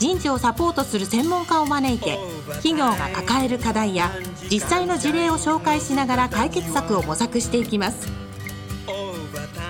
[0.00, 2.18] 人事をサポートする専門家を招いて
[2.62, 4.10] 企業が抱える課題や
[4.50, 8.08] 実際の事例を紹介しながら解決策を模索していきます。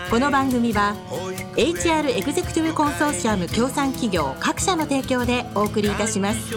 [0.09, 0.95] この番組は
[1.57, 6.55] HR エグゼクティブコンソーシアム協賛企業各社の提供でお送りいたします。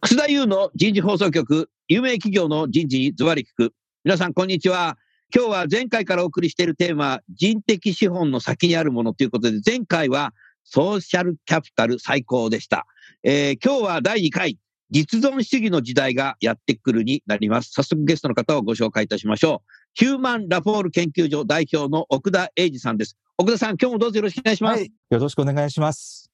[0.00, 3.72] 楠田優の人事放送局有名企業の人事にズバリ聞く。
[4.04, 4.98] 皆さんこんにちは。
[5.34, 10.32] 今日は前回からお送りしているテーマ、人的資本の先にあるものということで、前回は
[10.64, 12.86] ソーシャルキャピタル最高でした。
[13.22, 14.58] えー、今日は第2回、
[14.90, 17.72] 実存主義の時代がやってくるになります。
[17.72, 19.72] 早速ゲストの方をご紹介いたしましょう。
[19.92, 23.18] ヒューマンラフォール研究所代表の奥田英二さんです。
[23.36, 24.78] 奥田さん、今日もどうぞよろしくお願いします。
[24.78, 26.30] はい、よろしくお願いします。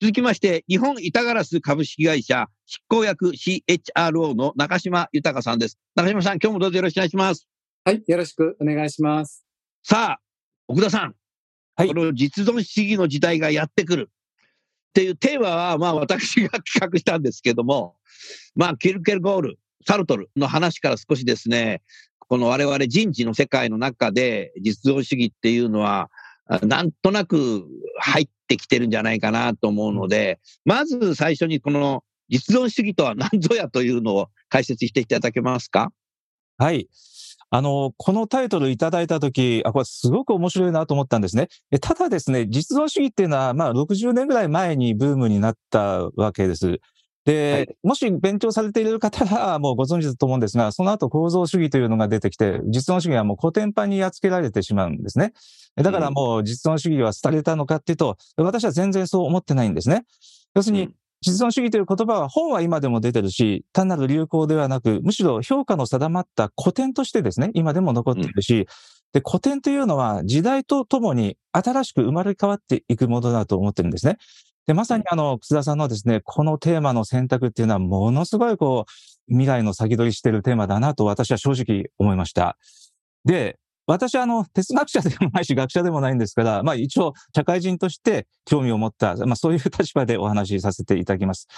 [0.00, 5.78] 続きまして、日本板ガラス株式会社執行役 CHRO の中島豊さんです。
[5.94, 7.46] 中島さん、今日もどうぞよろしくお願いします。
[7.84, 9.44] はい、よろしくお願いします。
[9.82, 10.20] さあ、
[10.68, 11.14] 奥田さん。
[11.74, 11.88] はい。
[11.88, 14.10] この実存主義の時代がやってくる。
[14.90, 17.96] っていうテーマは、まあ私が企画したんですけども、
[18.54, 21.82] まあキルケルゴール、サルトルの話から少しですね、
[22.20, 26.08] この我々人事の世界の中で実存主義っていうのは、
[26.62, 27.66] なんとなく
[27.98, 35.92] 入ってきてるんじゃないかなと思うので、まず最初にこの実存主義とは何ぞやというのを解説していただけますか
[36.58, 36.88] はい。
[37.54, 41.48] あの、このタイトルいただいたとき、あ、これすごく面白いなと思ったんですね。
[41.82, 46.80] ただですね、実存主義っていうのは、まあ、60年ぐらい前にブームになったわけです。
[47.26, 55.34] で、はい、もし勉強されている方はもうご存知だと思うんですが、その後構造主義というのが出てきて、実存主義はもう古典版にやっつけられてしまうんですね。
[55.76, 60.04] だからもう実存主義は廃れたのかっていうと、私は全然そう思ってないんですね。
[60.54, 60.88] 要するに、
[61.22, 68.66] 実存主義という言葉は本は今でも出てるし、単なる流行ではなく、むしろ評価の定まった古典としてですね、今でも残っているし、うん、
[69.12, 74.16] で、古典というのは時代とともに新しく生まれ変わっていくものだと思ってるんですね。
[74.66, 78.92] で、まさにあの、楠田さんのですね、このテーマの選択っていうのはものすごいこう、
[79.28, 82.56] 未来の先取りしてるテーマだなと私は正直思いました。
[83.24, 83.58] で、
[83.92, 91.48] 私はあの、哲学者でもないし、学者でもないんですから、まあ一応、社会人として興味を持った、まあそういう立場でお話しさせていただきます。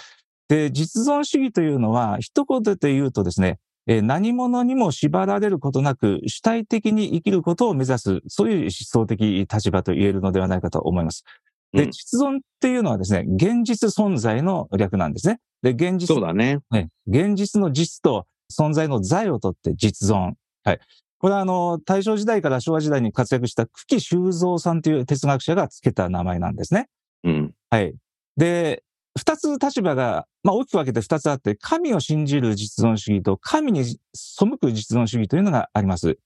[0.47, 11.23] で、実存主義というのは、一言で言うとですね、え何者にも縛られることなく主体的に生きることを目指す、そういう思想的立場と言えるのではないかと思います。
[11.71, 15.39] で、実存っていうのはですね、現実存在の略なんですね。
[15.61, 16.07] で、現実。
[16.07, 16.59] そうだね。
[16.71, 20.33] ね現実の実と存在の在をとって実存。
[20.63, 20.79] はい。
[21.17, 26.87] これはあの、大正時代から昭和時代に活躍した久喜修造さんという哲学者が付けた名前なんですね。
[27.23, 27.53] うん。
[27.69, 27.93] はい。
[28.37, 28.83] で、
[29.17, 36.17] 二つ立場が、まあ大きく分けて二つあって、神を信じる実存主義と神に背く実存主義というのがあります。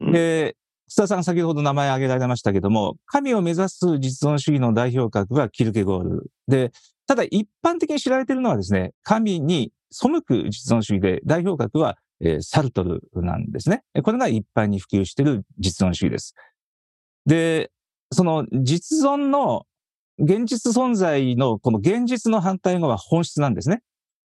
[0.00, 0.56] うん、で、
[0.90, 6.30] 須田さん先ほど名前挙げられましたけども、神を目指す実存主義の代表格はキルケゴール。
[6.48, 6.72] で、
[7.06, 13.82] ただ一般的に知られているのはですね、神に背く実存主義で代表格はえー、サルトルなんですね。
[14.02, 16.34] これが一般に普及している実存主義です。
[17.26, 17.70] で、
[18.10, 19.66] その実存の
[20.18, 23.82] 現実存在のこの現実の反対語は本質なんですね。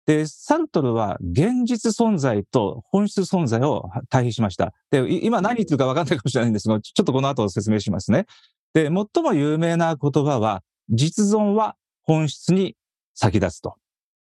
[0.06, 4.72] で、サルトルは現実存在と本質存在を対比しました。
[4.90, 8.26] で、今何言ってるか分かんないかもしれないんですが、ちょっとこの後説明しますね。
[8.74, 12.76] で、最も有名な言葉は、実存は本質に
[13.14, 13.74] 先立つと。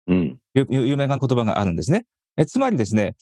[0.09, 0.39] うん。
[0.55, 2.07] 有名な言葉があるんですね。
[2.37, 3.15] えつまりですね、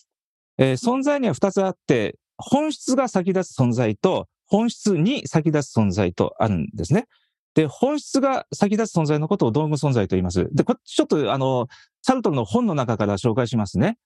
[0.58, 7.06] えー、存在には二つあって、本質が先立つ存在と、本質に先立つ存在とあるんですね。
[7.54, 10.46] で、本質が先立つ存在のことを道具存在と言います。
[10.54, 11.68] で、こっちちょっとあの、
[12.02, 13.96] サルトルの本の中から紹介しますね。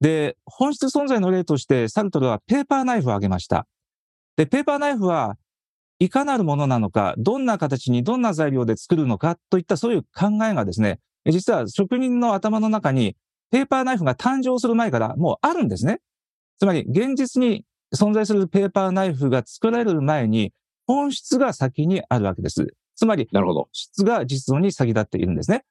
[0.00, 3.66] で、本質存在の例として、サルトルはペーパーナイフを挙げました。
[4.36, 5.36] で、ペーパーナイフは
[5.98, 13.16] いかなるものなのか、どんな形にどんな材料で作るのかといったそういう考えがですね、実は職人の頭の中に
[13.54, 16.00] ペーパーナイフが誕生する前からもうあるんですね。
[16.58, 17.64] つまり、現実に
[17.94, 20.52] 存在するペーパーナイフが作られる前に、
[20.88, 22.66] 本質が先にあるわけです。
[22.96, 23.68] つまり、なるほど。
[23.70, 25.64] 質が実存に先立っているんですね。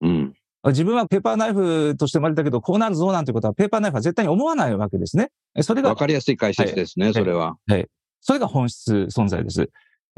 [0.00, 0.34] うん。
[0.66, 5.32] 自分はペーパーナイフとして生まれたけど、こうなるぞなんてことは、ペーパーナイフは絶対に思わないわけですね。
[5.60, 5.88] それが。
[5.88, 7.72] わかりやすい解説ですね、はい、それは、はい。
[7.72, 7.88] はい。
[8.20, 9.68] それが本質存在です。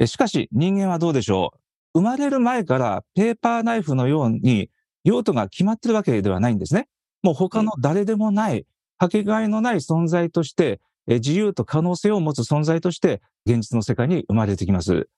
[0.07, 1.55] しかし、人間はどうでしょ
[1.95, 4.69] う生まれる前からペーパーナイフのように
[5.03, 6.89] 用途が決まってるわけではないんですね。
[7.27, 8.67] もう他の誰でもない、
[8.99, 15.09] かけがえのない存在として、自由と可能性を持つ存在として、現実の世界に生まれてきます。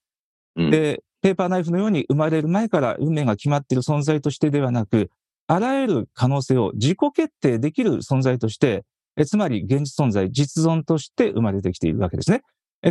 [0.56, 5.10] うん、で、ペーパーナイフのように生まれる前から運命が決まっている存在としてではなく、
[5.48, 8.86] あらゆる可能性を自己決定できる存在として、
[9.26, 12.42] つまり現実存在、実存として生まれてきているわけですね。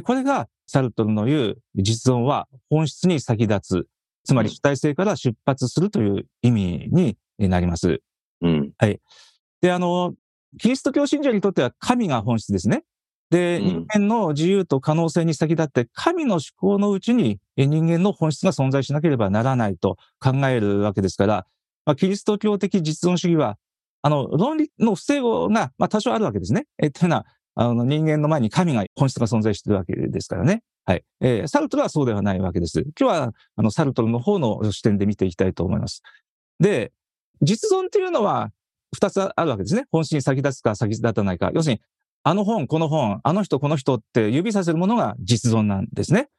[0.04, 3.88] これがサルトルの言う実存は本質に先立つ、
[4.26, 8.02] つまり主体性から出発するという意味になります。
[8.42, 8.72] うん。
[8.78, 9.00] はい。
[9.62, 10.14] で、あの、
[10.60, 12.84] キリスト教信者にとっては神が本質ですね。
[13.30, 21.46] で、人間の自由と可能性に先立って、神の思考のうちに人間の本質が存在しなければならないと考えるわけですから、
[21.86, 23.58] まあ、キリスト教的実存主義は、
[24.02, 26.68] あの、論理の不整合が、まあ、多少あるわけですね。
[26.82, 27.26] え、というのは、
[27.56, 30.64] あの、人間の前に神が本質が存在しているわけですからね。
[30.86, 31.04] はい。
[31.20, 32.82] えー、サルトルはそうではないわけです。
[32.82, 36.02] 今日は、あの、サルトルの方の視点で見ていきたいと思います。
[36.60, 36.94] で、
[37.42, 38.52] 実存っていうのは、
[38.96, 39.86] 二つあるわけですね。
[39.92, 41.52] 本質に先立つか先立たないか。
[41.54, 41.82] 要するに、
[42.24, 46.30] あの本、この本、あの人、この人って指させるものが実存なんですね。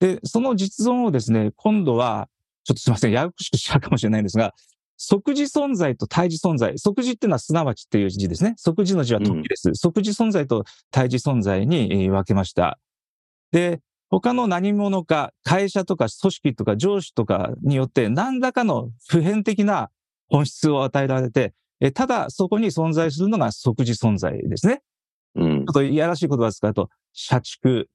[0.00, 2.28] で、その実存をですね、今度は、
[2.64, 4.52] ちょっとすいません、ややこしくしちゃうかもしれないんですが、
[4.96, 6.78] 即時存在と対峙存在。
[6.78, 8.54] 即時っていうのはすなわちっていう字ですね。
[8.56, 9.70] 即時の字は時です。
[9.70, 12.78] うん、即時存在と対峙存在に分けました。
[13.50, 19.90] で、他の何者か、会社とか組織とか上司とかによって何らかの普遍的な
[20.32, 21.52] 本質を与えられて、
[21.94, 24.80] ただそこに存在するのが即時存在ですね。
[25.34, 27.88] うん、ちょっといやらしい言葉を使うと、社畜。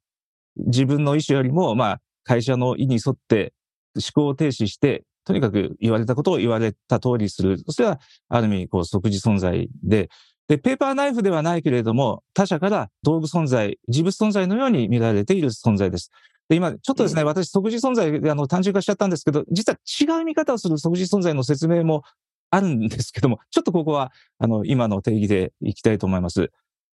[0.58, 3.54] 自分の意思よりも、まあ、会社の意に沿って
[3.96, 7.60] 思考を停止して、とにかく言われたことを言われた通りする。
[7.70, 8.00] それは、
[8.30, 10.10] ある意味、こう、即時存在で、
[10.48, 16.12] で、ペーパーナイフではないけれども、他者から道具存在、事物存在のように見られている存在です。
[16.50, 19.78] で、今、ちょっとですね、うん、私、即時存在で、あの、単純化しちゃったんですけど、実は
[20.18, 22.04] 違う見方をする即時存在の説明も
[22.50, 26.52] あるんですけども、ちょっとここは、あの、今の定義でいきたいと思います。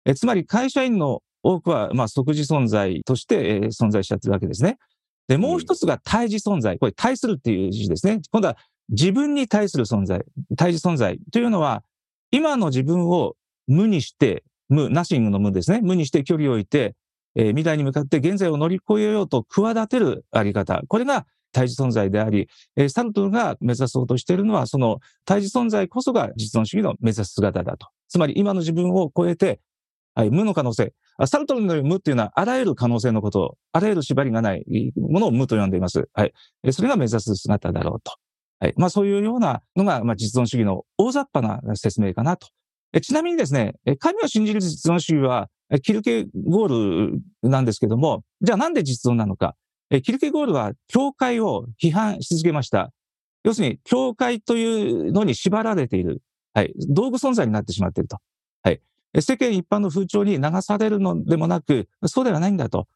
[0.04, 4.78] えつまり会社員の多くは、まあ、即時存在として、えー、存在しちゃってるわけですね。
[5.28, 6.78] で、もう一つが対峙存在。
[6.78, 8.20] これ、対するっていう字ですね。
[8.30, 8.56] 今度は
[8.88, 10.22] 自分に対する存在。
[10.56, 11.82] 対峙存在というのは、
[12.30, 13.36] 今の自分を
[13.66, 15.80] 無にして、無、ナッシングの無ですね。
[15.82, 16.94] 無にして距離を置いて、
[17.36, 20.82] えー、未来に向かって現在を乗り越えようと企てるあり方。
[20.88, 27.88] これが対峙存在であり、えー、サルトルが目指そうとしているのは、その対峙存在こそが実存主義の目指す姿だと。
[28.08, 29.60] つまり今の自分を超えて、
[30.14, 30.92] はい、無の可能性。
[31.26, 34.64] サルトルの無っていうのは、あらゆる可能性のことを、あらゆる縛りがない
[34.96, 36.08] ものを無と呼んでいます。
[36.14, 36.32] はい。
[36.72, 38.12] それが目指す姿だろうと。
[38.58, 38.74] はい。
[38.76, 42.48] まあそういうようなのが、まあ実存主義の大雑把な説明かなと。
[42.92, 45.48] えちなみにですね、神を信じる実存主義は、
[45.82, 47.10] キルケゴー
[47.42, 49.54] ルなんですけども、じゃあなんで実存なのか。
[49.90, 52.92] えキルケゴールは教会を批判し続けました。
[53.42, 56.22] 要するに、教会というのに縛られている。
[56.52, 56.72] はい。
[56.88, 58.18] 道具存在になってしまっていると。
[58.62, 58.80] はい。
[59.20, 62.86] 世間一般の風潮に流されるのでもなく、そうではないんだと。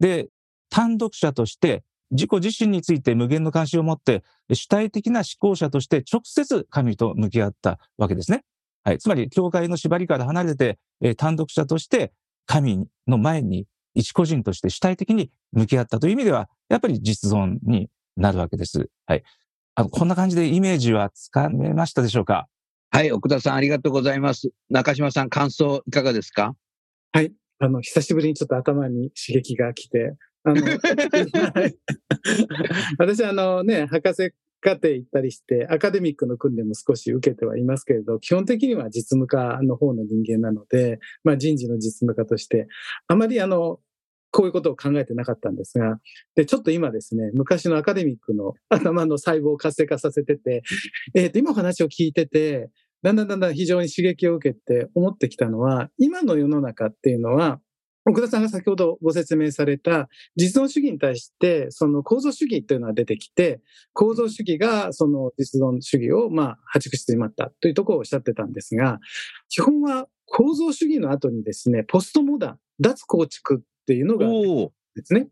[0.00, 0.28] で、
[0.70, 4.22] 単独者として自己自身について無限の関心を持って、
[4.52, 8.44] 主体的な思考者として直接神と向き合ったわけですね。
[8.84, 8.98] はい。
[8.98, 10.78] つまり、教会の縛りから離れて、
[11.16, 12.12] 単独者として
[12.46, 13.66] 神の前に
[13.98, 18.88] 一個人として主体的に向き合ったという意味では、やっぱり実存になるわけです。
[19.06, 19.24] はい。
[19.74, 22.46] あの、こんな感じでイメージはつかめましたでしょうか？
[22.90, 24.50] はい、奥田さんありがとうございます。
[24.70, 26.54] 中島さん、感想いかがですか？
[27.12, 30.14] はい、あの、久しぶりにちょっと頭に刺激が来て、
[30.44, 30.62] あの、
[32.98, 42.66] 私、あのね、博士課程行ったりして、アカデミックの訓練も少し受けてはいますけれど、基本的には実務家の方の人間なので、まあ人事の実務家として、
[43.06, 43.80] あまりあの、
[44.30, 45.98] こういうことを考えてなかったんですが、
[46.34, 50.62] で、ちょっと今ですね、昔のアカデミックの 頭の細胞を活性化させてて、
[51.14, 52.70] えっ、ー、と、今お話を聞いてて、
[53.02, 57.60] だんだんだんだん非常に刺激を受けて思ってきたのは、今の世の中っていうのは、
[58.04, 63.60] 奥田さんが先ほどご説明された実存主義に対して、その構造主義というのが出てきて、
[63.92, 68.98] 構造主義がその実存主義をまあ、破竹してしまったというところをおっしゃってたんですが、
[69.48, 74.26] 基本は構造主義の後にですね、ポストモダン、脱構築っていうのが
[74.96, 75.28] ですね。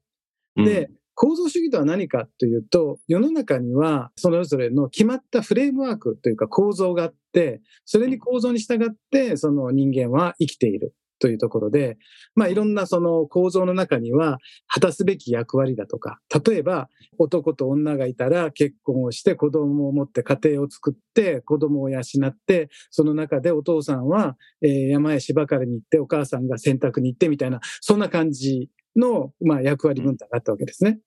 [0.57, 10.95] で、構造主義とは何かというと、世の中にはそれぞれの決まったフレームワークというか構造があって、それに構造に従ってその人間は生きている。
[11.19, 11.99] というところで、
[12.35, 30.99] まあいろんなその構造の中には果たすべき役割だとか、例えば男と女がいたら結婚をして子供を持って家庭を作って子供を養って、その中でお父さんは、え山へ芝刈りに行ってお母さんが洗濯に行ってみたいな、そんな感じの、まあ、役割分担があったわけですね。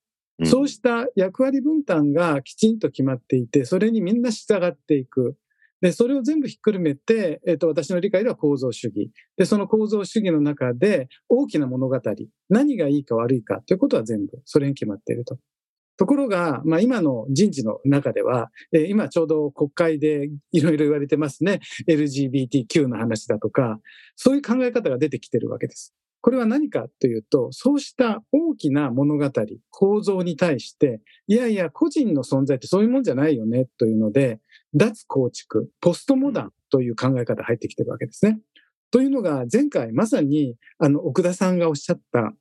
[0.44, 5.36] そうした役割分担がきちんと決まっていて、それにみんな従っていく。
[5.80, 9.10] で、それを全部ひっくるめて、えっ、と、私の理解では構造主義。
[9.36, 12.00] で、その構造主義の中で大きな物語、
[12.48, 15.38] 何がいいか悪いかということは全部それに決まっていると。
[15.96, 21.60] ところが、まあ、今の人事の中では、えー、今ちょうど国会でいろいろ言われてますね。
[21.86, 23.78] LGBTQ の話だとか、
[24.16, 25.94] そういう考え方が出てきてるわけです。
[26.20, 29.30] これは何かというと、そうした大きな物語、
[29.70, 34.40] 構造に対して、いやいや、個人の存在ってそういうもんじゃないよね、というので、
[34.74, 38.40] 脱構築、ポストモダンという考え方が入ってきてるわけですね。
[38.90, 42.34] というのが、前回まさに、あの、奥田さんがおっしゃった、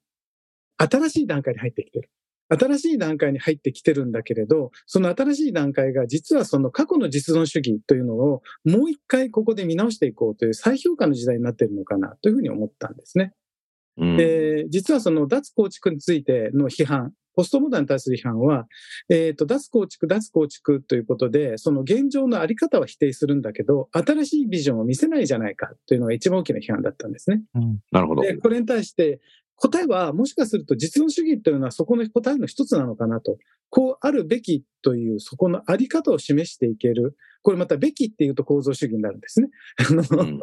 [0.78, 2.10] 新しい段階に入ってきてる。
[2.50, 13.34] 新しい段階に入ってきてるんだけれど、その新しい段階が実はその過去の実存主義というのをもう一回ここで見直していこうという再評価の時代になっているのかなというふうに思ったんですね。
[14.00, 18.68] うん、で実はその脱構築についての批判、ポストモダンに対する批判は、
[19.10, 27.42] えっ、ー、と、脱構築、脱構築ということで、その現状のあり方は否定するんだけど、新しいビジョンを見せないじゃないかというのが一番大きな批判だったんですね。
[27.56, 28.24] うん、なるほど。
[28.24, 29.22] で、これに対して、
[29.56, 33.38] 答えはもしかすると実存主義というのはそこの答えの一つなのかなと。
[33.70, 37.16] こうあるべきというそこのあり方を示していける。
[37.42, 39.50] これまたべきっていうと構造主義になるんですね。
[40.12, 40.42] うん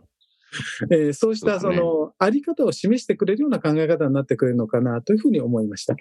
[0.90, 5.96] えー、そうしたそのあり方を示してくれるような考え方になってくれるのかなというふうに思いました。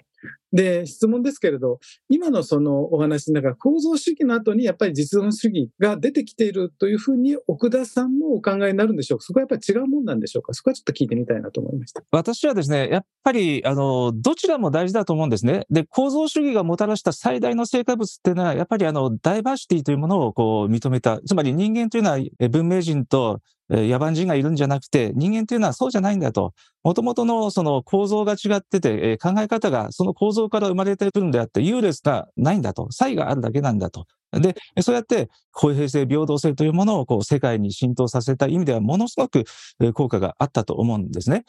[0.52, 9.24] で、質問ですけれど、今のそのお話の中、構造主義の後にやっぱり実存主義が出てきているというふうに奥田さんもお考えになるんでしょうか？
[9.24, 10.54] そこはやっぱり違うもんなんでしょうか？
[10.54, 12.02] そこはちょっと聞いてみたいなと思いました。
[12.10, 15.66] 私はですね、やっぱり、あの、どちらも大事だと思うんですね。
[15.70, 21.20] で、構造主義がもたらした最大の成果物っていうのは、やっぱりあの、ダイバーシティというものをこう認めた。
[21.26, 26.52] つまり人間というのは文明人と野蛮人がいるんじゃなくて、人間というのはそうじゃないんだと。
[26.84, 32.90] もともとのその構造が違ってて、考え方がその構造から生まれてくるんであって、優劣がないんだと。
[32.92, 34.06] 差異があるだけなんだと。
[34.32, 39.44] で、そうやって公平性、平等性というものをこう世界に浸透させた意味ではものすごく
[39.94, 41.44] 効果があったと思うんですね。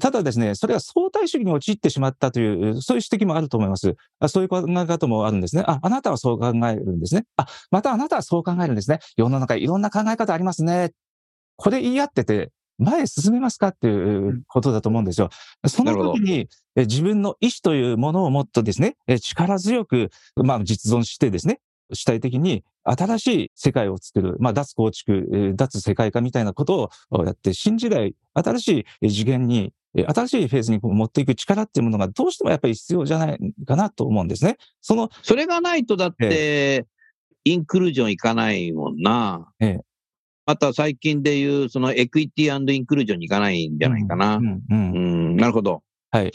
[0.00, 3.94] ただですね、それが相対主義に陥ってしまったという、そういう指摘もあると思います。
[4.28, 5.64] そういう考え方もあるんですね。
[5.66, 7.24] あ、あなたはそう考えるんですね。
[7.38, 8.98] あ、またあなたはそう考えるんですね。
[9.16, 10.92] 世の中いろんな考え方ありますね。
[11.58, 15.30] これ言い合ってて、前へ進めますかっていうことだと思うんですよ。
[15.66, 21.60] その時に自分の意思というものをもっとですね、力強く、まあ、実存してですね、
[21.92, 34.56] 主体的に新しい世界を作る、まあ、脱構築、脱世界化みたいなことをやって、新時代、新しい次元に、新しいフェーズに持っていく力っていうものがどうしてもやっぱり必要じゃないかなと思うんですね。
[34.80, 36.86] その、それがないとだって、
[37.44, 39.50] インクルージョンいかないもんな。
[39.58, 39.80] ええ、
[40.48, 44.36] また最近でいう、そのエクイティインクルージョンに行かないんじゃないかな。
[44.36, 44.98] うん、うん、う
[45.34, 45.82] ん、なるほど。
[46.10, 46.32] はい。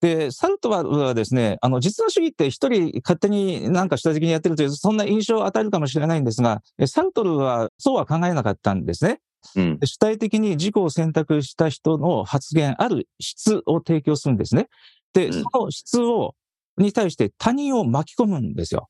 [0.00, 9.20] で、サルトはですね、あの、実の主義って一人勝手になんか主体的にやってるという、そんな印象を与えるかもしれないんですが、サルトルはそうは考えなかったんですね。
[9.54, 14.70] うん、主体的に自己を選択した人の発言、ある質を提供するんですね。
[15.12, 16.34] で、うん、その質を、
[16.78, 18.88] に対して他人を巻き込むんですよ。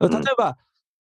[0.00, 0.56] 例えば、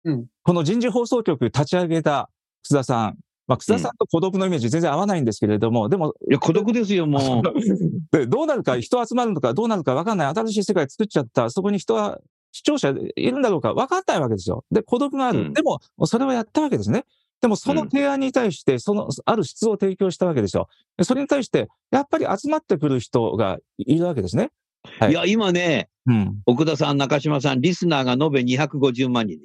[0.04, 2.28] うん、この人事放送局立ち上げた
[2.62, 3.18] 楠田さん。
[3.46, 6.14] まあ、楠田さんと孤独のイメージ全然合わないんですけれども、でも。
[6.28, 8.16] いや、孤独ですよ、もう。
[8.16, 10.28] で、どうなるか、人集まるのか、どうなるか分かんない。
[10.28, 11.48] 新しい世界作っちゃった。
[11.48, 12.18] そこに人は、
[12.52, 14.64] 視聴者いるんだろうか分かんないわけですよ。
[14.70, 15.40] で、孤独がある。
[15.40, 17.04] うん、でも、それをやったわけですね。
[17.40, 20.68] でも、その提案に対して、その、ある質を提供したわけですよ。
[21.02, 24.50] それに対して、やっぱり集まってくる人がいるわけですね。
[24.98, 29.38] はい、いや、今ね、うん、奥田さん、中島さん、リスナーが延べ250万人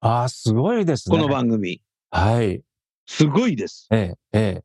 [0.00, 1.16] ああ、すごいですね。
[1.16, 1.82] この番組。
[2.10, 2.62] はい。
[3.06, 3.86] すごいです。
[3.90, 4.64] ええ、ええ。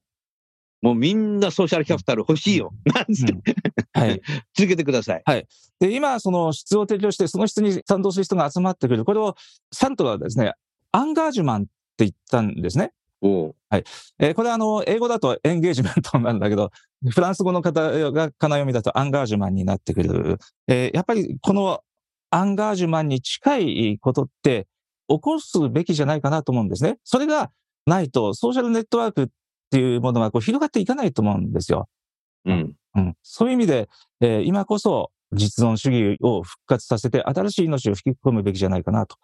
[0.81, 2.71] もうみんなソーシャルキャピタル欲しいよ。
[2.85, 4.21] なんつって、うん、はい。
[4.55, 5.21] 続けてください。
[5.25, 5.45] はい。
[5.79, 9.03] で、今、その質を提供して、その質に賛同する人が集まってくる。
[9.03, 9.35] これを、
[9.73, 10.53] サントラはですね、
[10.93, 12.93] アンガージュマンって言ったんですね。
[13.21, 13.83] おはい。
[14.19, 16.71] えー、これはあの、英語だとエンゲージメントなんだけど、
[17.09, 20.37] フランス語の方が、かな読みだとアンガージュマンになってくる。
[20.67, 21.81] えー、やっぱりこの
[22.29, 24.67] アンガージュマンに近いことって、
[25.07, 26.97] 起こすべきじゃないかなと思うんですね。
[27.03, 27.51] それが
[27.85, 29.27] ないと、ソーシャルネットワークっ
[29.69, 31.87] ていうものがこう広がっていかないと思うんですよ。
[32.45, 32.73] うん。
[32.95, 33.89] うん、そういう意味で、
[34.21, 39.17] えー、今こそ実存主義を復活させて、新しい命を吹き込むべきじゃないかなと。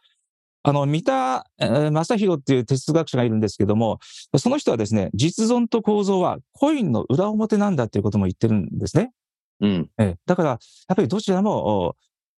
[0.63, 3.99] あの、三田、えー、正宏っていう哲学者がいるんですけども、
[4.37, 9.11] その人はですね、実存と構造はコインの裏表なんだっていうことも言ってるんですね。
[9.61, 9.89] うん。
[9.97, 11.95] えー、だから、やっぱりどちらも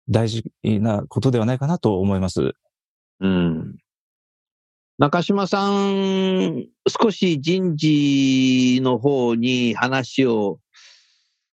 [0.10, 2.54] 大事なことではないかなと思います。
[3.22, 3.78] うん。
[4.98, 10.60] 中島さん、少し人事の方に話を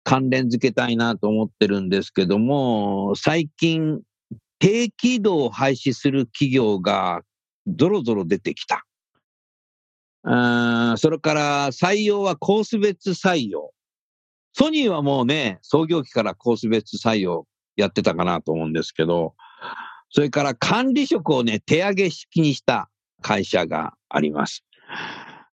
[0.04, 4.00] 関連付けたいなと思ってるんですけども、最近、
[4.58, 7.22] 低軌道を廃止する企業が
[7.66, 8.84] ぞろぞろ出てきた。
[10.24, 13.72] それから採用はコース別採用。
[14.52, 19.34] ソニーはもうね、創業期からコース別採用やってたかなと思うんですけど、
[20.12, 22.90] それから管理職をね、手上げ式にした
[23.22, 24.62] 会社があります。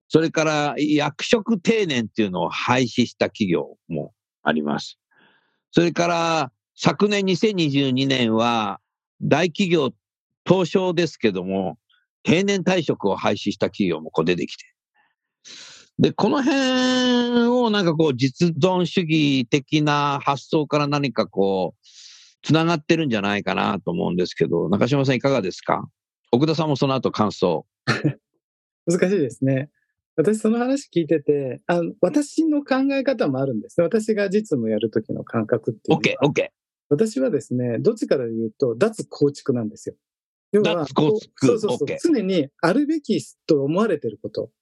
[0.08, 4.98] それから役職定年っていうのを廃止した企業もあります。
[5.72, 8.80] それから昨年2022年は
[9.20, 9.90] 大企業
[10.46, 11.76] 東証ですけども、
[12.22, 14.64] 定年退職を廃止した企業もこう出てきて。
[15.98, 21.86] で、この辺をなんかこう実存主義的な発想から何かこう、
[22.46, 25.84] つながってるんじゃないかなと思うんですけど、中島さんいかがですか？
[26.30, 27.66] 奥田さんもその後感想。
[28.86, 29.68] 難しいですね。
[30.14, 33.80] 私その話聞いてて、あの私の考え方もあるんです。
[33.80, 36.32] 私が実務やるときの感覚っていうのは。
[36.32, 36.48] OK、OK。
[36.88, 39.96] 私はですね、どっちから言うと、脱構築なんですよ。
[40.52, 41.46] 要は、脱構築。
[41.48, 41.98] そうそうそう。
[42.00, 44.52] 常にあるべきと思われてること。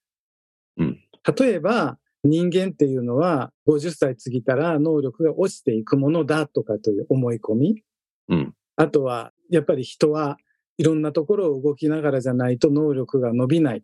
[0.79, 0.99] うん、
[1.39, 7.83] 例えば、人間っていうのは50歳過ぎたら能力が落ちていくものだとかという思い込み。
[8.29, 10.39] うん、あとは、やっぱり人は
[10.79, 13.83] いろんなところを動きながらじゃないと能力が伸びない。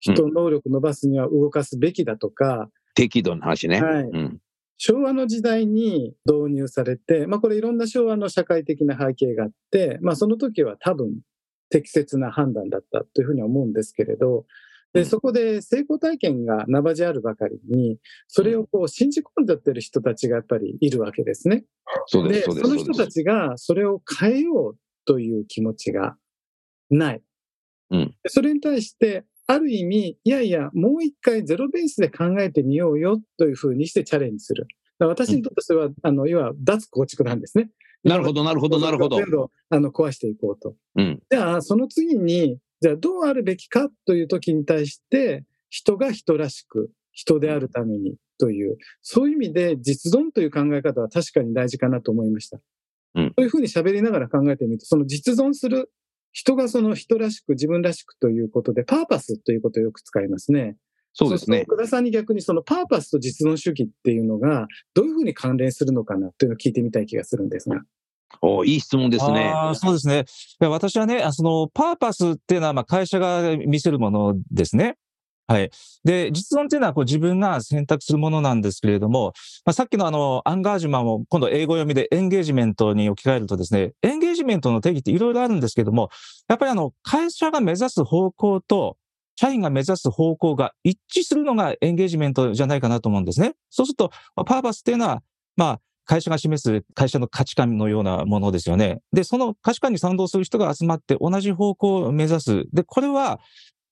[0.00, 2.68] 人の能力伸ばすには動かすべきだとか。
[2.94, 3.82] 適度な話ね。
[3.82, 4.04] はい。
[4.04, 4.38] うん、
[4.76, 11.20] 昭和の時代に導入されて、まあこれいろんな昭和の社会的な背景があって、まあその時は多分
[11.70, 14.44] 適切な判断だったというふうに思うんですけれど、
[14.92, 21.64] で、そこで成功体験がなばじあるばかりに、それをこう信じ込んじゃってる人たちがやっぱりいるわけですね。
[22.06, 26.16] そうです、その人たちがそれを変えようという気持ちが
[26.90, 27.22] ない。
[27.90, 34.66] うん、それに対して、ある意味、いやいや、もう一回ゼロベースで考えてみようよというふうにしてチャレンジする。
[34.98, 37.70] 私にとってそれは、うん、あの、要は脱構築なんですね。
[38.04, 39.16] なるほど、なるほど、なるほど。
[39.16, 40.76] 全部あの壊していこうと。
[40.96, 52.60] うん、じゃあ、その次に、じゃあどうあるべきかという時に対して、人が人らしく、人であるためにという、そういう意味で実存という考え方は確かに大事かなと思いました。
[53.14, 55.90] うん、そういうふうに喋りながら考えてみると、その実存する
[56.32, 60.76] 人がその人らしく、自分らしくということで、パーパスということをよく使いますね。
[61.14, 61.64] そうですね。
[61.66, 67.82] 福田さんに逆にそのパーパスと実存主義っていうのが、どういうふうに関連するのかなというのを聞いてみたい気がするんですが。
[68.40, 69.52] おいい質問ですね。
[69.74, 70.24] そうですね。
[70.60, 74.96] 私はね、そのパーパスっていうのは、まあ会社が見せるものですね。
[75.50, 75.70] はい。
[76.04, 79.32] で、実論っていうのはこう自分が選択するものなんですけれども、
[79.64, 86.10] まあ、さっきのあの、アンガージュマンを今度英語読みでエンゲージメントに置き換えるとですね、エンゲージメントの定義っていろいろあるんですけども、
[86.48, 88.98] やっぱりあの、会社が目指す方向と、
[89.36, 93.54] 社員が目指す方向が一致するのがエンゲージメントじゃないかなと思うんですね。
[93.70, 95.22] そうすると、パーパスっていうのは、
[95.56, 99.00] まあ、会社が示す会社の価値観のようなものですよね。
[99.12, 102.64] で、その価値観に賛同する人が集まって同じ方向を目指す。
[102.72, 103.40] で、これは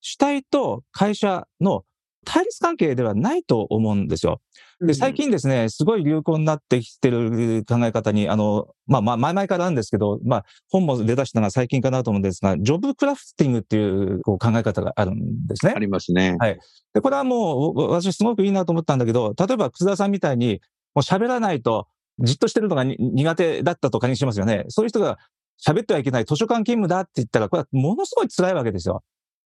[0.01, 1.85] 主体と会社の
[2.25, 4.41] 対立関係ではないと思うんですよ。
[4.81, 15.73] で、最近ですね、すごい流行になってきてる考え方に、あの、まあ、まあ、前々からなんですけど、まあ、本も出だしたのが最近かなと思うんですが、ジョブクラフティングっていうこう考え方があるんですね。
[15.75, 16.37] ありますね。
[16.39, 16.59] はい。
[16.95, 20.61] で、これはもう、私すごくいいなと思ったんだけど、例えば、楠田さんみたいに、
[20.95, 21.87] もう喋らないと、
[22.21, 24.65] じっとしてるのが苦手だったと仮にしますよね。
[24.69, 25.19] そういう人が
[25.65, 29.03] 喋ってはいけない図書館勤務だって言ったら、これはものすごい辛いわけですよ。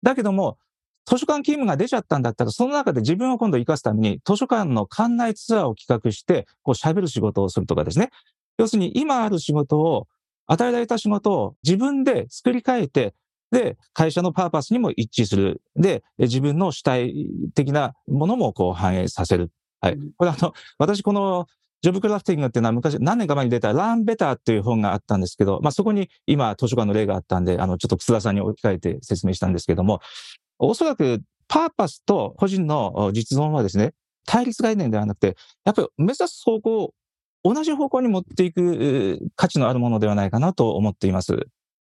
[0.02, 0.58] だけども、
[1.06, 8.10] 図書館勤務が出ちゃったんだったら、その中で自分を今度生かすために、図書館の館内ツアーを企画して、こう喋る仕事をするとかですね。
[8.58, 10.08] 要するに、今ある仕事を、
[10.45, 13.13] 与えられた仕事を自分で作り変えて、
[13.52, 15.62] で、会社のパーパスにも一致する。
[15.76, 19.52] で、自分の主体的なものもこう反映させる。
[19.80, 19.97] はい。
[20.17, 21.47] これあの、私この
[21.84, 30.00] ジョブクラフティングっていうのは昔、何年か前に出たランベターっていう本があったんですけど、まあそこに今図書館の例があったんで、あの、ちょっと楠田さんに置き換えて説明したんですけども、
[30.60, 33.93] おそらくパーパスと個人の実存はですね、
[34.26, 36.93] 対立概念ではなくて、やっぱり目指す方向、
[37.43, 41.48] 同じ方向に持っていく価値のあるものではないかなと思っています。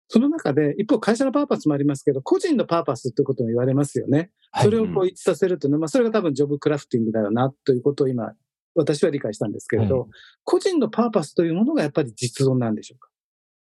[0.08, 4.32] その中で、一方会社のパーパスもありますけど、個人のパーパスってことも言われますよね。
[4.62, 8.34] それをこう一致させるというのは、まあそれが多分ジョブクラフティングだよなということを今、
[8.76, 10.10] 私は理解したんですけれど、はい、
[10.44, 13.10] 個人のパーパスというものがやっぱり実存なんでしょうか？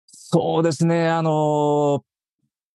[0.08, 1.08] そうですね。
[1.08, 2.04] あの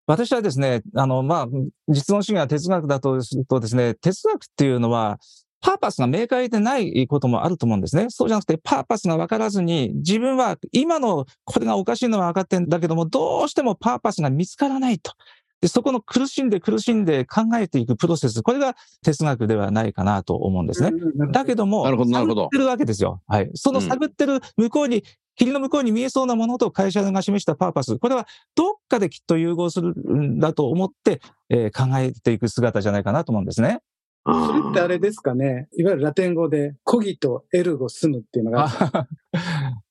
[0.06, 1.46] 私はですね、あの、まあ、
[1.86, 5.18] 実存主義は哲学だとするとですね、哲学っていうのは、
[5.60, 8.06] パーパスが明快でないこともあると思うんですね。
[8.08, 15.12] そうじゃなくて、パーパスが分からずに、自分は今のこれがおかしいのは分かってんだけども、どうしてもパーパスが見つからないと。
[15.62, 20.90] で、そこの苦しんで苦しんで考えていくプロセス、これが哲学ではないかなと思うんですね。
[21.30, 22.42] だけども、なるほど、なるほど。
[22.42, 23.22] 探ってるわけですよ。
[23.28, 23.50] はい。
[23.54, 25.04] その探ってる向こうに、
[25.36, 33.80] 霧の向こうに見えそうなものと会社が示したパーパス、これはどっかできっと融合するんだと思って、えー、考えていく姿じゃないかなと思うんですね。
[34.24, 38.82] それってあれですかね、いわゆるラテン語で、コギとエルゴスムっていうのが、す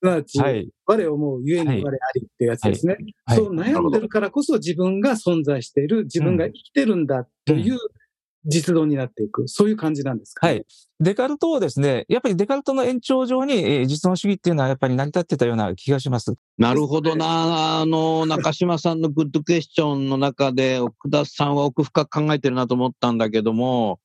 [0.02, 3.40] なわち、はい、我思うゆえに我ありっていうやつですね、はい。
[3.40, 7.78] はい、そう悩んでるからこそ自分が存在している、自分が生きてるんだという
[8.46, 10.66] 実動になっていく、そういう感じなんですか、ね、はい。
[11.00, 16.36] デカルトをですね、やっぱりデカルトの延長上に、えー、実存主義っていうのはやっぱり成り立ってたような気がします。
[16.60, 17.80] なるほどな。
[17.80, 24.00] あの、 中島さんのグッドクエスチョンの中で、奥田さんは奥深く考えてるなと思ったんだけども、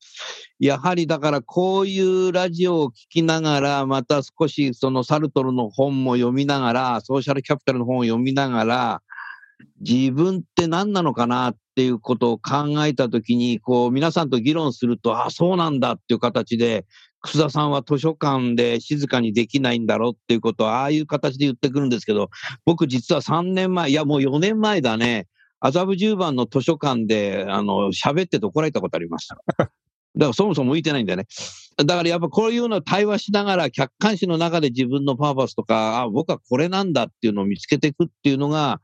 [0.58, 9.02] やはりだからこういうラジオを聞きながら、また少しそのサルトルの本も読みながら、ソーシャルキャピタルの本を読みながら、
[9.80, 16.86] 自分って何なのかなっていうことを考えたときに、こう、皆さんと議論すると、あ、そうなんだっていう形で、
[17.20, 22.30] 楠田さんは図書館で静かにできないんだろうっていうことを、ああいう形で言ってくるんですけど、
[22.64, 25.26] 僕実は3年前、いやもう4年前だね、
[25.60, 29.36] 麻布十番の図書館で、あの、喋ってて怒られたことありました。
[29.58, 29.70] だか
[30.16, 31.26] らそもそも向いてないんだよね。
[31.76, 38.80] だからやっぱこういうのを対話しながら客観視の中で自分のパーパスとか、あ、僕はこれなんだっていうのを見つけていくっていうのが、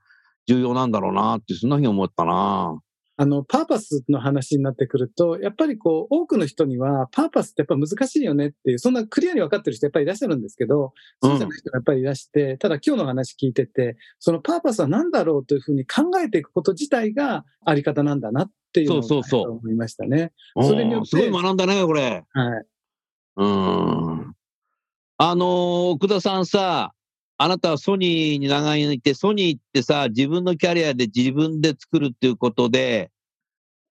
[0.46, 2.78] 重要なんだろうなって、そんなふうに思ったな。
[3.16, 20.32] あの、パーパスの話になってくると、やっぱりこう、多くの人には、パーパスってやっぱ難しいよねっていう、そんなクリアに分かってる人やっぱりいらっしゃるんですけど、そうじゃない人がやっぱりいらして、うん、ただ今日の話聞いてて、そのパーパスは何だろうというふうに考えていくこと自体があり方なんだなっていうのを思いましたね。
[20.54, 20.70] そうそうそう。
[20.70, 21.08] それによって。
[21.10, 22.24] すごい学んだね、これ。
[22.32, 22.66] はい。
[23.36, 24.34] うん。
[25.18, 26.92] あのー、奥田さんさ、
[27.42, 33.10] あなたはソニーに長いて、ソニーってさ、自分のキャリアで自分で作るっていうことで、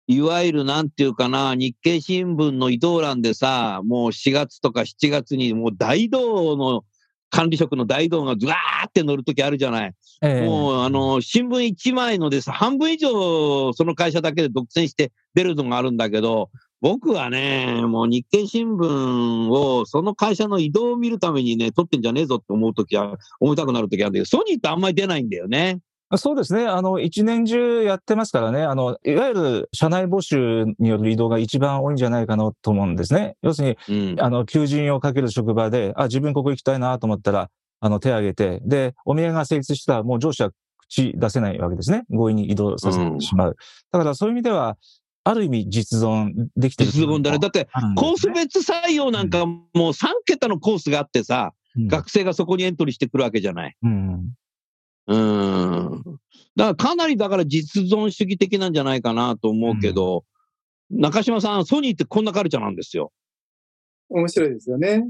[0.07, 6.85] いわゆるなんていうかな、日経新聞の移動欄でさ、もう4月とか7月にもう大道の
[7.31, 9.93] 管理職の大道がずわーって乗るときあるじゃない。
[10.21, 16.49] えー、もうあの、新聞1枚のでさ、半分以上その会社だけで独占して出るのがあるんだけど、
[16.83, 25.79] 僕はね、もう日経新聞をその会社の移動を見るためにね、撮ってんじゃねえぞって思うときは、思いたくなるときあるんだけど、ソニーってあんまり出ないんだよね。
[26.17, 26.67] そうですね。
[26.67, 28.63] あの、一年中やってますからね。
[28.63, 33.37] あの、いわゆる社内募集による移動が一番多いんじゃないかなと思うんですね。
[33.43, 40.51] 要するに、うん、あの、求人をかける職場で、あ、自分ここ行きたいなと思ったら、あの、手を挙げて、で、お見合いが成立したら、もう上司は
[40.89, 42.03] 口出せないわけですね。
[42.09, 43.49] 強引に移動させてしまう。
[43.49, 43.55] うん、
[43.93, 44.75] だからそういう意味では、
[45.23, 46.91] ある意味実存できてる。
[46.91, 47.39] 実存だね。
[47.39, 53.75] だって、コース別採用なんかもう3桁のコースがあってさ、うん、学生がそこにエントリーしてくるわけじゃない。
[53.83, 54.33] うん。
[55.07, 56.03] うん。
[56.55, 60.25] だからかなりだから実存主義的なんじゃないかなと思うけど、
[60.91, 63.11] うん、中島さん、ソニーってこんなカルチャーなんですよ。
[64.09, 65.07] 面白いですよね。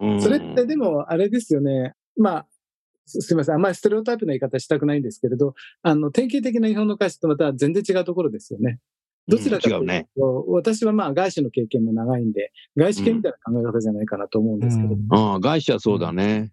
[0.00, 1.92] うん、それってでも、あれですよね。
[2.16, 2.46] まあ、
[3.06, 3.54] すみません。
[3.56, 8.78] あんまりステレオタイプな言い方したくないんですけれど、あの、典型的な日本の会社とまた全然違うところですよね。
[9.26, 10.08] どちらかというと、うんね、
[10.48, 14.94] 私はまあ外資の経験も長いんで、外資系みたいな考え方じゃないかなと思うんですけど。
[14.94, 16.52] うん、ああ、外資はそうだね。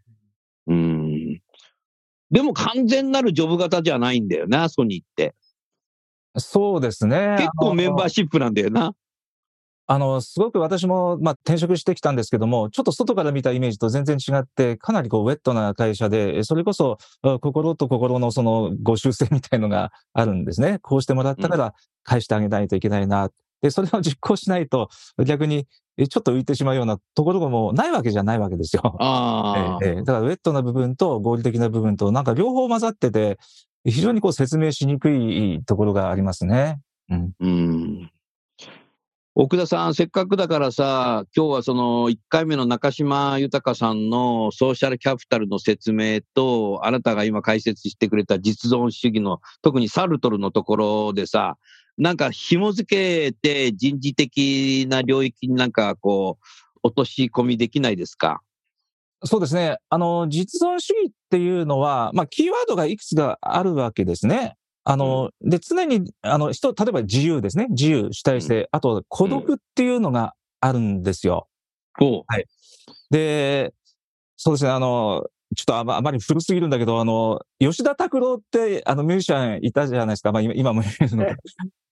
[0.67, 1.41] うん。
[2.31, 5.35] でも完全なるジョブ型じゃないんだよな、ソニーって。
[6.37, 7.35] そうですね。
[7.37, 8.93] 結構メンバーシップなんだよな。
[9.91, 16.97] あの、すごく私も、まあ、転職してきたんですけども、ちょっと外から見たイメージと全然違って、かなりこう、ウェットな会社で、それこそ、
[17.41, 20.79] 心と心のその、ご修正みたいのがあるんですね。
[20.81, 21.73] こうしてもらったから
[22.03, 23.31] 返してあげないといけないな。
[23.61, 24.87] で、それを実行しないと、
[25.25, 28.95] 逆に、ちょっと浮いてしまうようなところがもうないわけじゃないわけですよ。
[28.97, 33.39] あ ええ、だから、ウェットな部分と合理的な部分と、なんか両方混ざってて、
[33.83, 36.79] 非常にこう説明しにくいところがありますね。
[37.09, 37.31] うん。
[37.41, 38.11] うん
[39.33, 51.55] 奥田さん、せっかくだからさ、今日はその1回目の中島豊さんのソーシャルキャピタルの説明と、あなたが今解説してくれた実存主義の、特にサルトルのところでさ、
[51.97, 58.41] なんか紐付けて人事的な領域になんかこう、落とし込みできないですか？
[59.23, 59.77] そうですね。
[59.89, 64.57] あの、実存主義っていうのは、まあ、キーワードがいくつかあるわけですね。
[64.83, 67.67] あの、うん、で、常に、あの、人、例えば自由ですね。
[67.69, 71.47] 自由、主体性、うん、あと孤独っていうのがあるんですよ。
[71.99, 72.45] うん、はい。
[73.09, 73.73] で、
[74.37, 80.31] そうですね、あの、ちょっとあまあまり古すぎるんだけど、あの、吉田拓郎って、あの、ミュージシャンいたじゃないですか。
[80.31, 81.25] まあ、今今もいるの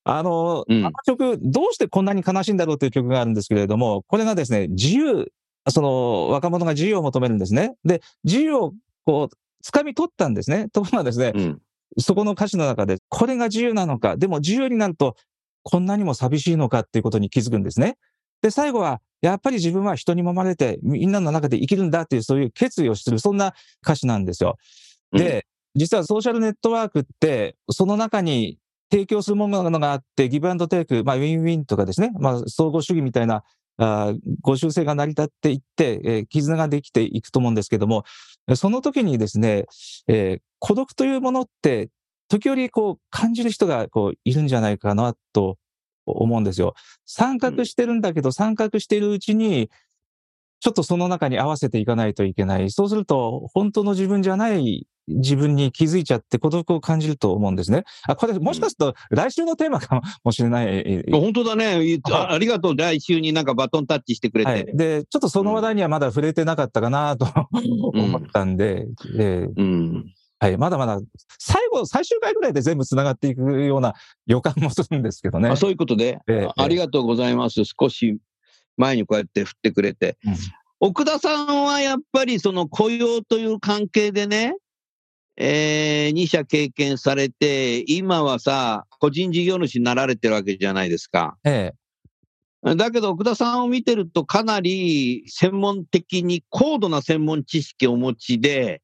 [0.05, 5.31] あの、うん、あの曲、どうしてこんなに悲しいんだろうという曲があるんですけれども、これがですね、自由、
[5.67, 7.75] その、若者が自由を求めるんですね。
[7.83, 8.73] で、自由を、
[9.05, 10.69] こう、掴み取ったんですね。
[10.69, 11.61] ところがですね、うん、
[11.97, 15.15] そこの歌詞の中で、これが自由なのか、でも自由になると、
[15.63, 17.97] こんなにも寂しいのかっていうことに気づくんですね。
[18.41, 24.57] で、最後は、やっぱり自分は人に揉まれて、みんなの中で生きるんだっていう、そういう決意をする、そんな歌詞なんですよ。
[25.11, 28.57] で、実はソーシャルネットワークって、その中に
[28.91, 33.43] 提供するものがあって、ギブアンドテイク、まあ、ウィンウィンとかですね、まあ、総合主義みたいな、
[33.81, 38.03] あご修正が成り立っていって、えー、絆ができていくと思うんですけども、
[38.55, 39.65] その時にですね、
[40.07, 41.89] えー、孤独というものって、
[42.29, 45.57] 時折こう感じる人がこういるんじゃないかなと
[46.05, 46.75] 思うんですよ。
[47.05, 49.69] 参画してるんだけど、参画しているうちに、
[50.61, 52.69] ちょっとその中に合わせていかないといけない。
[52.69, 57.83] そうすると、本当の自分じゃない自分に気づいちゃって孤独を感じると思うんですね。
[58.07, 61.05] あ、これもしかすると来週のテーマかもしれない。
[61.11, 62.31] 本当だねあ。
[62.31, 62.77] ありがとう。
[62.77, 64.51] 来週になんかバトンタッチしてくれて。
[64.51, 67.27] はい、で、ちょっとその話題にはまだ触れてなかったかなと、
[67.93, 70.99] 思ったんで、で、うん、はい、まだまだ、
[71.37, 73.93] 最後、最終回ぐらいで全部繋がっていくような
[74.25, 75.49] 予感もするんですけどね。
[75.49, 77.63] あそういうことで、えー、ありがとうございます。
[77.65, 78.17] 少し
[78.77, 80.17] 前にこうやって振ってくれて。
[80.25, 80.35] うん、
[80.79, 84.55] 奥田さんはやっぱりその雇用という関係でね、
[85.41, 91.37] えー、2社経験されて、今はさ、個人事業主になられてるわけじゃないですか。
[91.45, 91.71] え
[92.65, 92.75] え。
[92.75, 98.81] だけど、奥田さんを見てると、かなり専門的に高度な専門知識をお持ちで、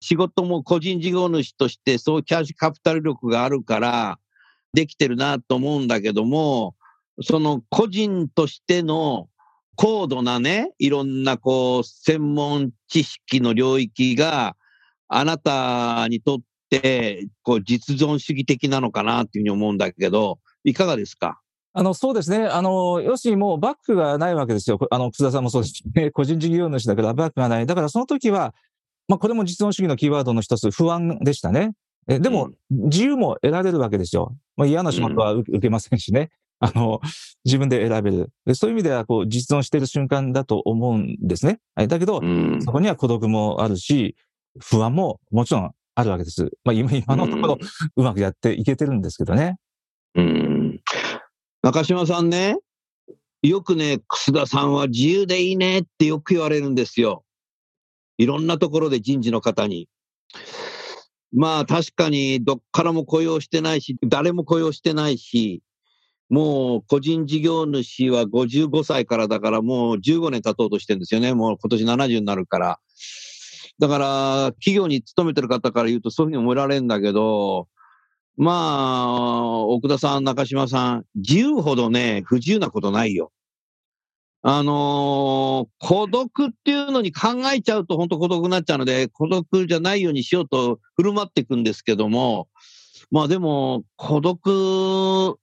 [0.00, 4.18] 仕事も個人事業主として、そうキャッシュカピタル力があるから、
[4.72, 6.76] できてるなと思うんだけども、
[7.22, 9.28] その個人としての
[9.74, 14.54] 高度なね、いろんなこう、専門知識の領域が、
[15.16, 16.38] あなたにとっ
[16.70, 21.40] て、こう、実存主義的なのかなっていうふうに思うんだけど、いかがですか？
[21.74, 22.46] あの、そうですね。
[22.46, 24.78] あの、要するにもうバックがないわけですよ。
[24.90, 26.10] あの、楠田さんもそうですね。
[26.12, 27.66] 個人事業主だからバックがない。
[27.66, 28.54] だからその時は、
[29.08, 31.72] まあ、これも実存主義のキーワードの一つ、不安でしたね。
[32.08, 34.36] えでも、自由も得られるわけですよ。
[34.56, 36.30] まあ、嫌な仕事は受けませんしね。
[36.60, 37.00] あの、
[37.44, 38.30] 自分で選べる。
[38.54, 41.58] そういう意味では、こう、実存している瞬間だと思うんですね。
[41.74, 42.20] だけど、
[42.60, 44.14] そこには孤独もあるし、
[44.60, 46.50] 不安ももちろんあるわけです。
[46.64, 47.58] まあ今、今のところ、
[47.96, 49.56] うまくやっていけてるんですけどね。
[50.14, 50.80] うん。
[51.62, 52.56] 中島さんね、
[53.42, 57.24] よくね、楠田さんは自由でいいねってよく言われるんですよ。
[58.18, 59.88] いろんなところで人事の方に。
[61.34, 65.62] まあ確かにどっからも雇用してないし、誰も雇用してないし、
[66.28, 71.34] もう個人事業主は55歳からだからもう15年経とうとしてるんですよね。
[71.34, 72.80] もう今年70になるから。
[73.78, 77.68] だから、企業に勤めてる方から言うとそういうふうに思えられるんだけど、
[78.36, 83.30] まあ、奥田さん、中島さん、自由ほどね、不自由なことないよ。
[84.44, 92.48] あのー、孤独っていうのに考えちゃうと本当孤独になっちゃうので、孤独じゃないようにしようと振る舞っていくんですけども、
[93.12, 95.38] まあでも、孤独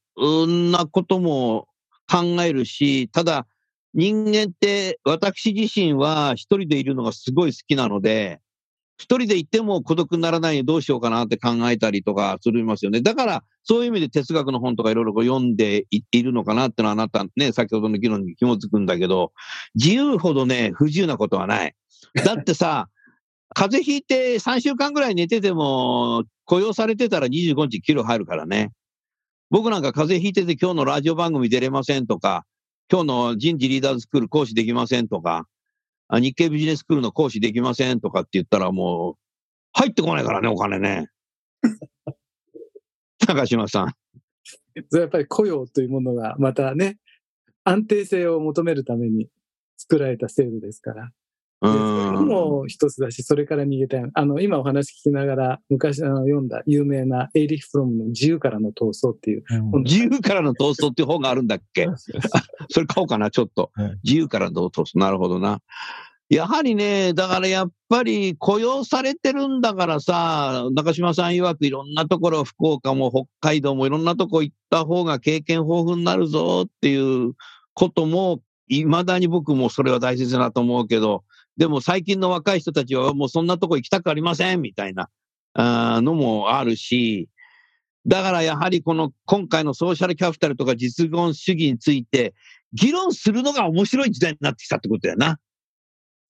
[0.72, 1.68] なことも
[2.12, 3.48] 考えるし、ただ、
[3.94, 8.40] 人間って私自身は一人でいるのがすごい好きなので、
[9.00, 13.02] 一人でいても孤独にならないようにどうしようかなって考えたりとかするますよね。
[13.02, 19.32] だから、そういう意味で哲学の本とかいろいろ読んでいるのかなってのはあなたね、先ほどの議論に紐づくんだけど、
[19.74, 21.74] 自由ほどね、不自由なことはない。
[22.26, 22.90] だってさ、
[23.56, 28.72] 風邪ひいて3週間ぐらい寝てても、雇用されてたら25日キロ入るからね。
[29.50, 32.46] 僕なんか風邪ひいてて今日のラジオ番組出れませんとか、
[32.92, 35.48] 今日の人事リーダーズスクール講師できませんとか、
[36.12, 39.16] 日経ビジネススクールの講師できませんとかって言ったらもう、
[39.74, 41.08] 入ってこないからね、お金ね。
[43.28, 43.94] 高島さん。
[44.98, 46.98] やっぱり雇用というものがまたね、
[47.64, 49.30] 安定性を求めるために
[49.78, 51.12] 作られた制度ですから。
[51.62, 54.04] それも一つだし、それから逃げたい。
[54.14, 59.44] あの、今お話聞きながら、昔あの読んだ有名なエイリヒ・フロムの自由からの闘争っていう、
[59.74, 61.88] うん、自由からの闘争っていう本があるんだっけ？
[62.70, 63.72] それ買おうかな、ちょっと。
[64.04, 65.00] 自由からの闘争。
[65.00, 65.60] なるほどな。
[66.30, 77.34] やはりね、だからやっぱり雇用されてるんだからさ、中島さん曰くいろんなところ、福岡も北海道もいろんなとこ行った方が経験豊富になるぞっていう
[77.74, 81.24] ことも、未だに僕もそれは大切だと思うけど、
[81.60, 85.10] でも最近の若い人たちはもうそんなとこ行きたくありませんみたいな
[85.54, 87.28] あのもあるし、
[88.08, 92.34] だからやはりこの今回のソーシャルキャピタルとか実存主義について
[92.72, 95.38] 議論するのが面白い時代になってきたってことだよな。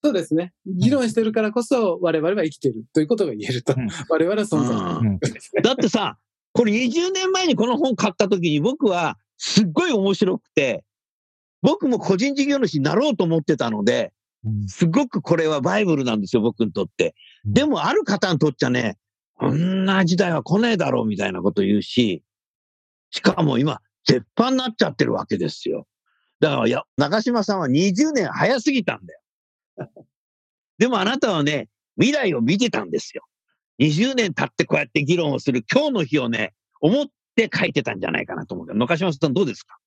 [0.03, 0.51] そうですね。
[0.65, 3.75] 議論してるからこそ我々は生きてるということが言えると。
[3.77, 5.19] うん、我々は存在、うん、
[5.61, 6.17] だってさ、
[6.53, 10.83] これ20年前にこの本買った時に僕はすっごい面白くて、
[11.61, 14.11] 僕も個人事業主になろうと思ってたので、
[14.67, 17.15] すごくこれはバイブルなんですよ、僕にとって。
[17.45, 18.97] でも、ある方にとっちゃね、
[19.35, 22.23] こんな時代は来ねえだろうみたいなこと言うし、
[23.11, 25.87] しかも今、絶版になっちゃってるわけですよ。
[26.39, 29.21] だから、いや、中島さんは20年早すぎたんだよ。
[30.77, 33.23] でもあなたはね、未来を見てたんですよ。
[33.79, 39.77] 20年経ってこうやって議論をする今日の日をね、思って書いてたんじゃないかなと思うけど、中島さんどうですか？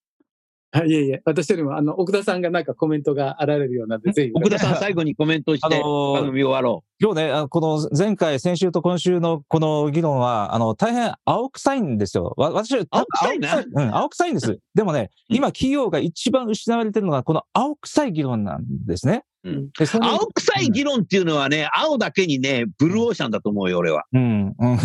[0.75, 4.31] あいえいえ、私よりも、あの、奥田さんがなんかコメントがあられるようなんで、ぜひ。
[4.33, 7.05] 奥田さん最後にコメントして、番組終わろう。
[7.05, 12.33] 今日ね、この前回、先週と今週のこの議論は、あの、大変青臭いんですよ。
[12.39, 13.63] 私、青臭いな？
[13.63, 14.59] うん、青臭いんです。
[14.75, 19.25] でもね、今企業が一番失われてるのが、この青臭い議論なんですね。
[19.45, 19.69] うん、
[20.01, 24.05] 青臭い議論っていうのはね、青だけにね、ブルーオーシャンだと思うよ、俺は。
[24.13, 24.55] うん。
[24.57, 24.79] うん、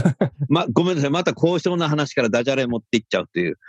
[0.49, 1.11] ま、ごめんなさい。
[1.11, 3.59] また交渉の話からダジャレ持っていっちゃうっていう。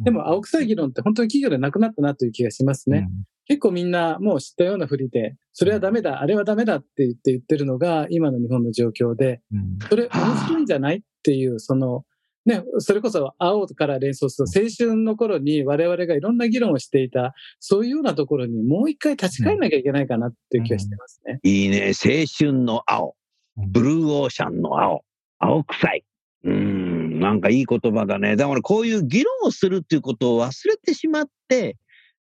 [0.00, 3.06] でも、青臭い議論って本当に企業でなくなったなという気がしますね。
[3.08, 9.40] うん、結構みんなもう知ったようなふりで、それはダメだ、あれはダメだって言って言ってるのが今の日本の状況で、
[9.88, 12.04] それ面白いんじゃないっていう、その、
[12.46, 21.40] ね、それこそ青から連想すると青春の頃に我々がいろんな議論をしていた、そういうようなところにもう一回立ち返らなきゃいけないかなっていう気がしてますね。
[21.42, 21.92] うん、いいね。
[21.94, 23.16] 青春の青。
[23.56, 25.04] ブルーオーシャンの青。
[25.38, 26.04] 青臭い。
[26.44, 26.83] うん、
[27.24, 28.36] なんかいい言葉だね。
[28.36, 31.78] だからこういう議論をするっていうことを忘れてしまって、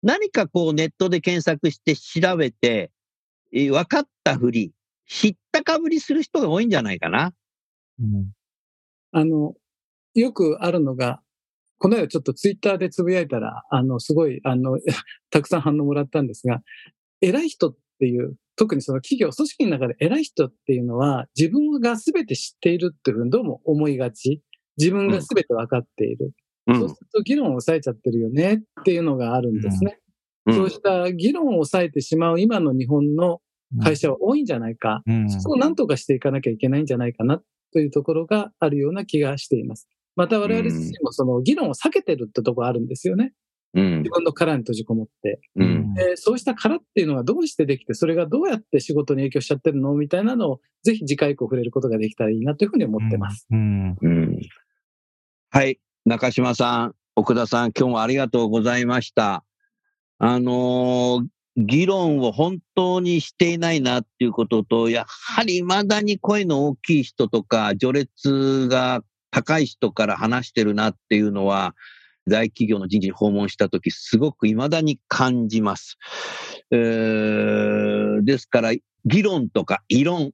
[0.02, 2.90] 何かこうネットで検索して調べて、
[3.52, 4.72] 分かったふり、
[5.06, 7.32] 知ったかぶりする人が多いんじゃないかな。
[8.00, 8.32] うん、
[9.12, 9.54] あの、
[10.14, 11.20] よくあるのが、
[11.78, 14.78] この間ちょっとツイッターでつぶやいたら、あの、すごい、あの、
[15.30, 16.60] たくさん反応もらったんですが、
[17.20, 24.42] 偉い人っていう特にその企業、組織の中で偉い人っていうのは、自分が全て知っているっていうふうにどうも思いがち。
[24.78, 26.32] 自分が全て分かっている。
[26.66, 29.98] うん、そうすると議論を抑えちゃってるよねっていうのがあるんですね。
[30.46, 33.40] うん、そうした議論を抑えてしまう今の日本の
[33.82, 35.02] 会社は多いんじゃないか。
[35.06, 39.88] うん、そこを何とかしていかなきゃいけないんじゃないかなというところがあるような気がしています。
[40.16, 43.32] また我々自身もその議論を避けてるってところあるんですよね。
[43.74, 46.16] うん、自分の殻に閉じこもって、うん、で。
[46.16, 53.46] そうした殻っていうのはどうしてできて、それがどうやって仕事に影響しちゃってるのみたいなのを、ぜひ次回以降触れることができたらいいなというふうに思ってます。
[53.50, 54.40] うん、うん、
[55.50, 55.80] はい。
[56.04, 59.44] 中島さん、奥田さん、今日もありがとうございました。
[60.18, 71.74] あのー、議論を本当にしていないなっていうことと、やはり未だに声の大きい人とか、序列が高い人から話してるなっていうのは、
[72.26, 75.96] 大企業の人事に訪問したとき、すごく未だに感じます。
[76.70, 78.72] えー、ですから、
[79.06, 80.30] 議論とか異論っ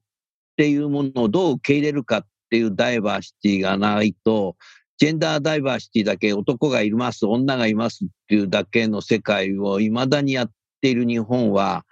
[0.57, 4.57] ていうものをどう受け入れるかっていうダイバーシティがないと、
[4.97, 11.85] ジェンダーダイバーシティだけ男がいます、女がいますっていうだけの世界を未だにやっている日本は、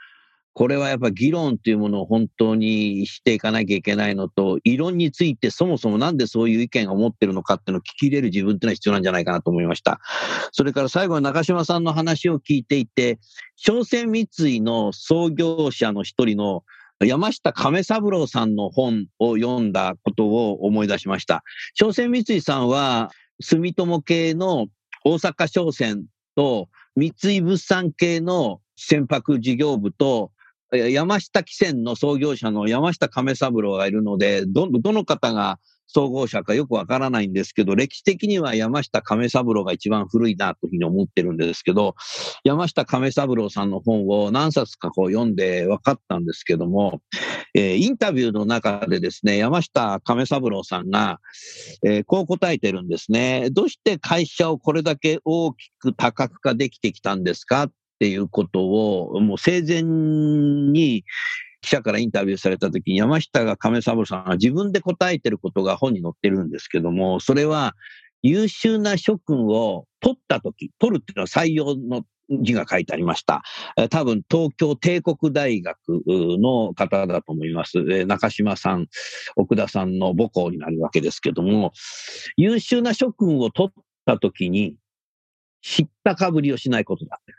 [0.53, 9.99] これはやっぱ議論というものを本当にしていかなきゃいけないのと、異論についてそもそもなんでそういう意見を持ってるのかっていうのを聞き入れる自分っていうのは必要なんじゃないかなと思いました。
[10.51, 13.19] それから最後に中島さんの話を聞いていて、
[13.55, 16.63] 商船三井の創業者の一人の
[17.01, 21.43] 山下亀三郎さんの本を読んだことを思い出しました。
[21.73, 24.67] 商船三井さんは住友系の
[25.03, 30.31] 大阪商船と三井物産系の船舶事業部と
[30.71, 35.59] 山下汽船の創業者の山下亀三郎がいるので、ど、どの方が
[35.93, 41.95] 総合者かよくわからないんですけど、歴史的には山下亀三郎が一番古いなというふうに思ってるんですけど、
[42.43, 47.01] 山下亀三郎さんの本を何冊かこう読んで分かったんですけども、
[47.53, 51.19] えー、インタビューの中でですね、山下亀三郎さんが、
[51.85, 53.49] えー、こう答えてるんですね。
[53.51, 61.05] どうして会社をこれだけ大きく多角化できてきたんですかっていうことを、もう生前に
[61.63, 67.75] 記者からインタビューされた時に山下が亀三郎さんが自分で答えてることが本に載ってるんですけども、それは
[68.21, 72.03] 優秀な諸君を取った時、取るっていうのは採用の
[72.41, 73.43] 字が書いてありました。
[73.89, 78.05] 多分東京帝国大学の方だと思います。
[78.05, 78.87] 中島さん、
[79.35, 81.73] 奥田さんの母校になるわけですけども、
[82.37, 84.75] 優秀な諸君を取った時に
[85.61, 87.33] 知ったかぶりをしないことだって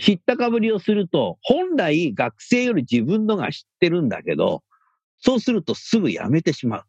[0.00, 4.62] 知ったかぶりをすると、本来学生より自分のが知ってるんだけど、
[5.20, 6.84] そうするとすぐやめてしまう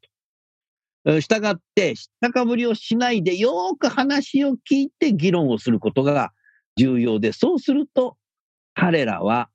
[1.03, 1.22] と。
[1.22, 6.32] したがって、知ったかぶりをしないでよく話を聞いて議論をすることが
[6.76, 8.18] 重要で、そうすると
[8.76, 9.49] 彼らは、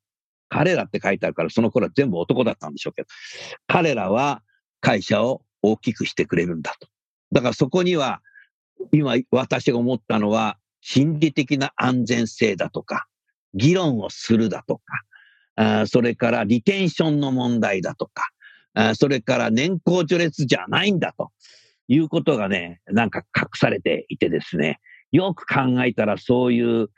[0.48, 3.08] 彼らって書いてあるからその頃は全部男だったんでしょうけど、
[3.66, 4.42] 彼らは
[4.80, 6.88] 会社を大きくしてくれるんだと。
[7.32, 8.20] だからそこには、
[8.92, 13.06] 今私が思ったのは、心理的な安全性だとか、
[13.54, 14.82] 議論をするだとか、
[15.56, 21.30] あそれからリテンションの問題だとか、それから年功序列じゃないんだと
[21.88, 24.80] いうことがね、なんか隠されていてですね、
[25.12, 26.88] よく考えたらそういう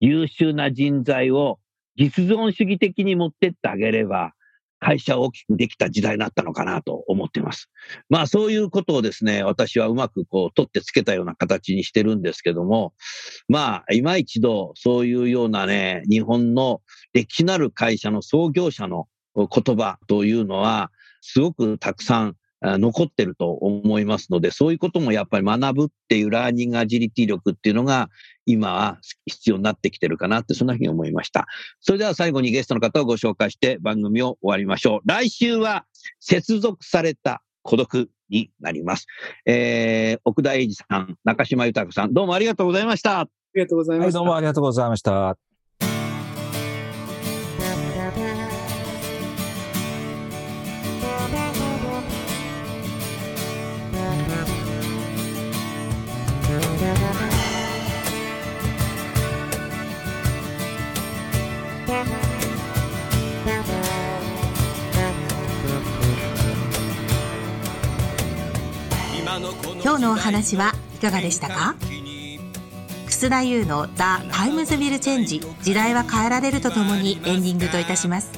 [0.00, 1.58] 優秀な人材を
[1.96, 4.34] 実存主義的に持ってってあげれば、
[4.80, 7.70] 会社を大きくできた時代だったのかなと思っています。
[8.08, 12.94] まあそういうことをですね、私はうまくこう取ってつけたような形にしてるんですけども、
[13.48, 16.80] まあ今一度そういうようなね、日本の
[17.12, 19.06] 歴史なる会社の創業者の
[19.36, 28.08] 言葉というのは、すごくたくさん残ってると思いますので、そういうこともやっぱり学ぶっていうラーニングアジリティ力っていうのが
[28.46, 31.46] 今は必要になってきてるかなって、そんなふうに思いました。
[31.80, 35.00] それでは最後にゲストの方をご紹介して番組を終わりましょう。
[35.06, 35.84] 来週は
[36.20, 39.06] 接続された孤独になります。
[39.46, 43.20] えー、奥田英二さん、中島豊さん、どうもありがとうございました。
[43.20, 44.18] ありがとうございました。
[44.18, 45.47] はい、どうもありがとうございました。
[69.88, 71.74] 今日のお話はいかがでしたか？
[73.06, 78.30] 楠田優の「The Times Will Change 時代は変えられる」とともにエンディングといたします。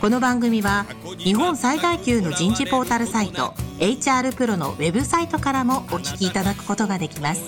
[0.00, 0.86] この番組は
[1.18, 7.42] 日本最大級の人事ポータルサイト HR プロのウェブサイトからもお聞きいただくことができます。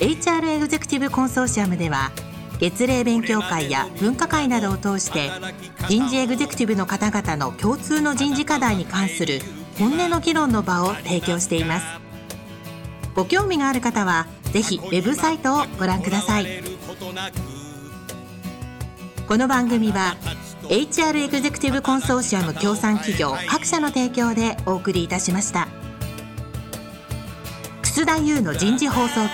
[0.00, 2.12] HR エグゼクティブコンソーシアムでは
[2.60, 5.30] 月例勉強会や分科会などを通して
[5.90, 9.42] 人事エグゼクティブの方々の共通の人事課題に関する
[9.78, 11.86] 本音の議論の場を提供しています。
[13.14, 16.46] ご興味がある方はぜひウェブサイトをご覧ください。
[19.26, 20.16] この番組は
[20.68, 25.68] HR エグゼクティブコンソーシアム協賛企業各社の提供でお送りいたしました。
[27.82, 29.32] 楠田優の人事放送局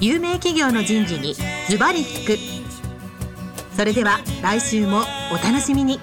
[0.00, 1.34] 有名企業の人事に
[1.68, 2.38] ズバリ聞く。
[3.76, 5.02] それでは来週も
[5.32, 6.00] お楽しみに。